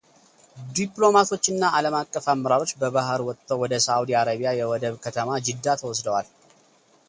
ዲፕሎማቶች 0.77 1.43
እና 1.53 1.63
ዓለም 1.79 1.95
አቀፍ 1.99 2.25
አመራሮች 2.33 2.71
በባሕር 2.83 3.23
ወጥተው 3.27 3.61
ወደ 3.63 3.79
ሳዑዲ 3.87 4.11
አረቢያ 4.21 4.53
የወደብ 4.61 4.95
ከተማ 5.05 5.39
ጅዳ 5.49 5.67
ተወስደዋል። 5.83 6.27